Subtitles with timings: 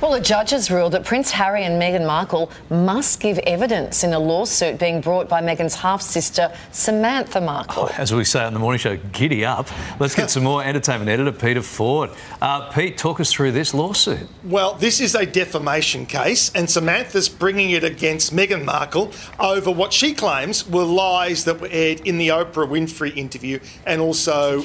[0.00, 4.12] Well, a judge has ruled that Prince Harry and Meghan Markle must give evidence in
[4.12, 7.86] a lawsuit being brought by Meghan's half sister, Samantha Markle.
[7.90, 9.68] Oh, as we say on the morning show, giddy up.
[9.98, 12.10] Let's get some more entertainment editor, Peter Ford.
[12.40, 14.28] Uh, Pete, talk us through this lawsuit.
[14.44, 19.10] Well, this is a defamation case, and Samantha's bringing it against Meghan Markle
[19.40, 24.00] over what she claims were lies that were aired in the Oprah Winfrey interview and
[24.00, 24.58] also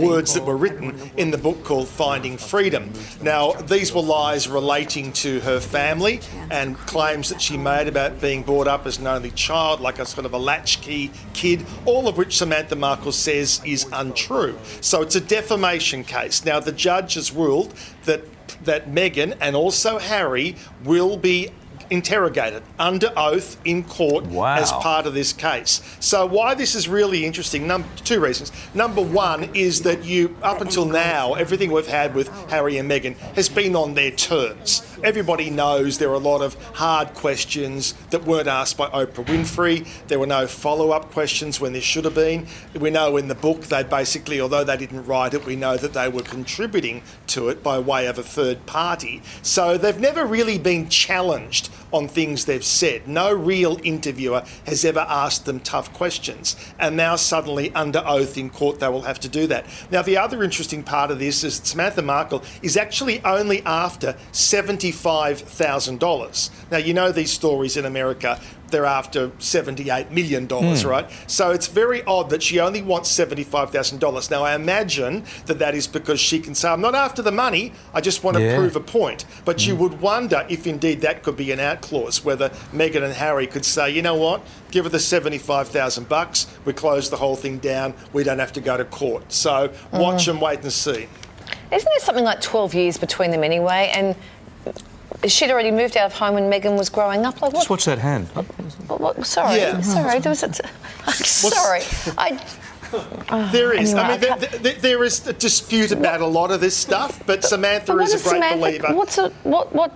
[0.00, 2.92] words that were written in the book called Finding Freedom.
[3.22, 8.18] Now, these were lies related relating to her family and claims that she made about
[8.18, 12.08] being brought up as an only child, like a sort of a latchkey kid, all
[12.08, 14.56] of which Samantha Markle says is untrue.
[14.80, 16.46] So it's a defamation case.
[16.46, 18.24] Now, the judge has ruled that
[18.64, 21.50] that Meghan and also Harry will be
[21.90, 24.56] interrogated under oath in court wow.
[24.56, 25.82] as part of this case.
[26.00, 27.66] So why this is really interesting?
[27.66, 28.52] Num- two reasons.
[28.74, 33.16] Number one is that you, up until now, everything we've had with Harry and Meghan
[33.34, 34.86] has been on their terms.
[35.02, 39.86] Everybody knows there are a lot of hard questions that weren't asked by Oprah Winfrey.
[40.08, 42.46] There were no follow-up questions when there should have been.
[42.78, 45.94] We know in the book they basically, although they didn't write it, we know that
[45.94, 49.22] they were contributing to it by way of a third party.
[49.42, 53.08] So they've never really been challenged on things they've said.
[53.08, 56.56] No real interviewer has ever asked them tough questions.
[56.78, 59.66] And now, suddenly, under oath in court, they will have to do that.
[59.90, 66.50] Now, the other interesting part of this is Samantha Markle is actually only after $75,000.
[66.70, 68.40] Now, you know these stories in America
[68.70, 70.84] they're after $78 million, mm.
[70.84, 71.08] right?
[71.26, 74.30] So it's very odd that she only wants $75,000.
[74.30, 77.72] Now, I imagine that that is because she can say, I'm not after the money,
[77.94, 78.56] I just want to yeah.
[78.56, 79.24] prove a point.
[79.44, 79.68] But mm.
[79.68, 79.82] you hmm.
[79.82, 83.64] would wonder if indeed that could be an out clause, whether Meghan and Harry could
[83.64, 87.94] say, you know what, give her the 75,000 bucks, we close the whole thing down,
[88.12, 89.32] we don't have to go to court.
[89.32, 90.00] So mm.
[90.00, 91.08] watch and wait and see.
[91.72, 93.92] Isn't there something like 12 years between them anyway?
[93.94, 94.16] And
[95.26, 97.40] she'd already moved out of home when Meghan was growing up.
[97.42, 97.60] Like, what?
[97.60, 98.28] Just watch that hand.
[98.28, 99.80] What, what, sorry, yeah.
[99.80, 100.18] sorry.
[100.18, 100.52] There was a,
[101.12, 101.82] sorry.
[102.18, 102.42] I.
[103.52, 103.94] there is.
[103.94, 107.24] Anyway, I mean, there, there, there is a dispute about a lot of this stuff,
[107.26, 108.94] but Samantha but is a great Samantha, believer.
[108.94, 109.72] What's a, what?
[109.72, 109.92] What?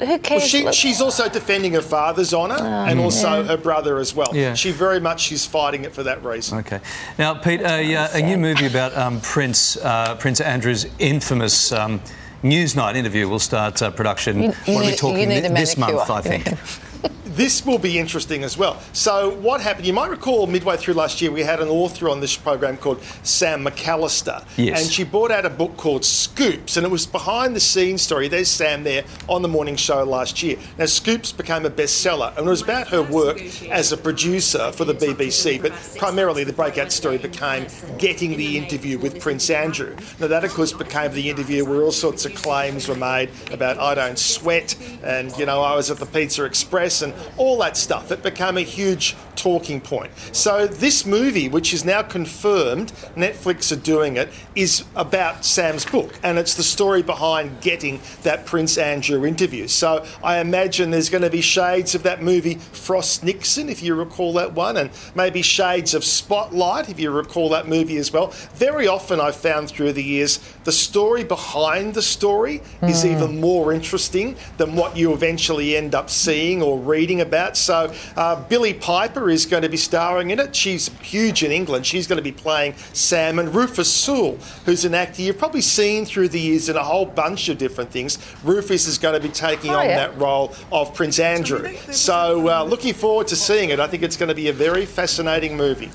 [0.00, 0.52] Who cares?
[0.52, 3.48] Well, she, she's also defending her father's honour oh, and also yeah.
[3.48, 4.30] her brother as well.
[4.32, 4.54] Yeah.
[4.54, 6.58] She very much is fighting it for that reason.
[6.58, 6.80] Okay.
[7.18, 11.70] Now, Pete, a, uh, a new movie about um, Prince uh, Prince Andrew's infamous.
[11.70, 12.00] Um,
[12.42, 14.42] Newsnight interview will start uh, production.
[14.42, 16.48] You, you what are we talking this month, I think.
[17.36, 18.80] this will be interesting as well.
[18.92, 19.86] So, what happened?
[19.86, 23.02] You might recall midway through last year, we had an author on this program called
[23.22, 24.44] Sam McAlister.
[24.56, 24.82] Yes.
[24.82, 28.28] And she brought out a book called Scoops, and it was behind the scenes story.
[28.28, 30.58] There's Sam there on the morning show last year.
[30.78, 34.84] Now, Scoops became a bestseller, and it was about her work as a producer for
[34.84, 37.66] the BBC, but primarily the breakout story became
[37.98, 39.96] getting the interview with Prince Andrew.
[40.20, 43.78] Now, that, of course, became the interview where all sorts of claims were made about
[43.78, 47.76] I don't sweat, and, you know, I was at the Pizza Express, and all that
[47.76, 48.10] stuff.
[48.10, 50.12] It became a huge talking point.
[50.32, 56.18] So this movie, which is now confirmed, Netflix are doing it, is about Sam's book,
[56.22, 59.66] and it's the story behind getting that Prince Andrew interview.
[59.68, 63.94] So I imagine there's going to be shades of that movie Frost Nixon, if you
[63.94, 68.28] recall that one, and maybe shades of Spotlight, if you recall that movie as well.
[68.54, 72.88] Very often I've found through the years the story behind the story mm.
[72.88, 73.10] is hmm.
[73.10, 77.56] even more interesting than what you eventually end up seeing or reading about.
[77.56, 80.54] So uh, Billie Piper is going to be starring in it.
[80.54, 81.86] She's huge in England.
[81.86, 86.04] She's going to be playing Sam and Rufus Sewell, who's an actor you've probably seen
[86.04, 88.18] through the years in a whole bunch of different things.
[88.44, 89.96] Rufus is going to be taking oh, on yeah.
[89.96, 91.74] that role of Prince Andrew.
[91.92, 93.80] So uh, looking forward to seeing it.
[93.80, 95.90] I think it's going to be a very fascinating movie.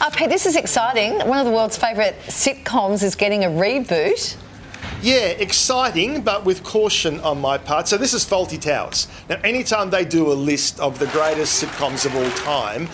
[0.00, 1.14] Uh, Pete, this is exciting.
[1.26, 4.36] One of the world's favourite sitcoms is getting a reboot.
[5.02, 7.88] Yeah, exciting, but with caution on my part.
[7.88, 9.08] So this is Fawlty Towers.
[9.28, 12.88] Now, anytime they do a list of the greatest sitcoms of all time,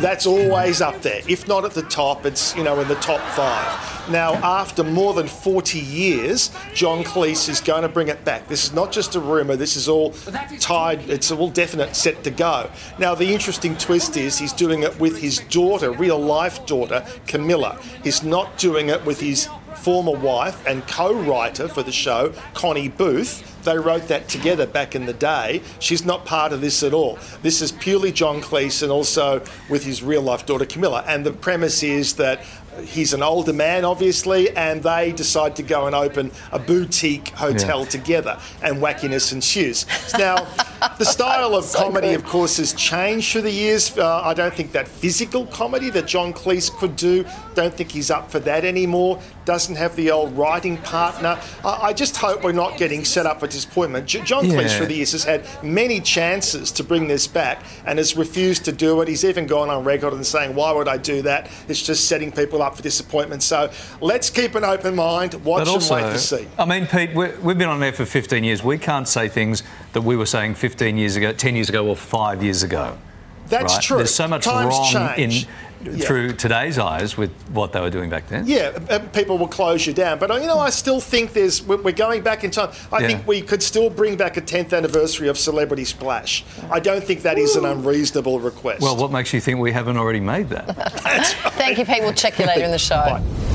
[0.00, 1.20] that's always up there.
[1.28, 4.08] If not at the top, it's you know in the top five.
[4.10, 8.48] Now, after more than 40 years, John Cleese is going to bring it back.
[8.48, 9.54] This is not just a rumour.
[9.54, 10.12] This is all
[10.58, 11.08] tied.
[11.10, 12.70] It's all definite, set to go.
[12.98, 17.78] Now, the interesting twist is he's doing it with his daughter, real life daughter, Camilla.
[18.02, 19.46] He's not doing it with his
[19.80, 23.46] former wife and co writer for the show, Connie Booth.
[23.64, 25.62] They wrote that together back in the day.
[25.80, 27.18] She's not part of this at all.
[27.42, 31.04] This is purely John Cleese and also with his real life daughter, Camilla.
[31.06, 32.42] And the premise is that
[32.84, 37.80] he's an older man, obviously, and they decide to go and open a boutique hotel
[37.80, 37.88] yeah.
[37.88, 39.86] together, and wackiness ensues.
[40.18, 40.46] Now,
[40.98, 42.16] the style of so comedy, good.
[42.16, 43.96] of course, has changed through the years.
[43.96, 47.24] Uh, I don't think that physical comedy that John Cleese could do,
[47.54, 49.20] don't think he's up for that anymore.
[49.44, 51.38] Doesn't have the old writing partner.
[51.64, 54.06] Uh, I just hope we're not getting set up for disappointment.
[54.06, 54.54] J- John yeah.
[54.54, 58.64] Cleese through the years has had many chances to bring this back and has refused
[58.64, 59.08] to do it.
[59.08, 61.50] He's even gone on record and saying, "Why would I do that?
[61.68, 65.34] It's just setting people up for disappointment." So let's keep an open mind.
[65.44, 66.46] Watch also, and wait to see.
[66.58, 68.62] I mean, Pete, we have been on there for 15 years.
[68.62, 69.62] We can't say things
[69.92, 72.96] that we were saying 15 years ago, 10 years ago, or five years ago.
[73.46, 73.82] That's right?
[73.82, 73.96] true.
[73.98, 75.44] There's so much Times wrong change.
[75.44, 75.48] in
[75.82, 76.06] yeah.
[76.06, 78.46] through today's eyes with what they were doing back then.
[78.46, 80.18] Yeah, people will close you down.
[80.18, 82.70] But, uh, you know, I still think there's, we're going back in time.
[82.92, 83.08] I yeah.
[83.08, 86.44] think we could still bring back a 10th anniversary of Celebrity Splash.
[86.70, 88.82] I don't think that is an unreasonable request.
[88.82, 90.76] Well, what makes you think we haven't already made that?
[91.54, 92.02] Thank you, Pete.
[92.02, 92.96] We'll check you later in the show.
[92.96, 93.49] Bye.